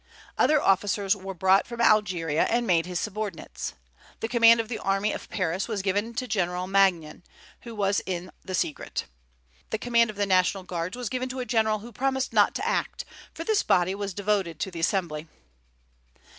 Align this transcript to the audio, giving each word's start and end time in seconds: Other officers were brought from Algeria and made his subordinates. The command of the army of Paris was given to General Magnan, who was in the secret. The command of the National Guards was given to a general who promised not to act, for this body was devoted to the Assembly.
Other 0.35 0.59
officers 0.59 1.15
were 1.15 1.35
brought 1.35 1.67
from 1.67 1.79
Algeria 1.79 2.45
and 2.45 2.65
made 2.65 2.87
his 2.87 2.99
subordinates. 2.99 3.75
The 4.19 4.27
command 4.27 4.59
of 4.59 4.67
the 4.67 4.79
army 4.79 5.11
of 5.13 5.29
Paris 5.29 5.67
was 5.67 5.83
given 5.83 6.15
to 6.15 6.27
General 6.27 6.65
Magnan, 6.65 7.21
who 7.61 7.75
was 7.75 8.01
in 8.07 8.31
the 8.43 8.55
secret. 8.55 9.05
The 9.69 9.77
command 9.77 10.09
of 10.09 10.15
the 10.15 10.25
National 10.25 10.63
Guards 10.63 10.97
was 10.97 11.07
given 11.09 11.29
to 11.29 11.39
a 11.39 11.45
general 11.45 11.77
who 11.81 11.91
promised 11.91 12.33
not 12.33 12.55
to 12.55 12.67
act, 12.67 13.05
for 13.35 13.43
this 13.43 13.61
body 13.61 13.93
was 13.93 14.15
devoted 14.15 14.59
to 14.61 14.71
the 14.71 14.79
Assembly. 14.79 15.27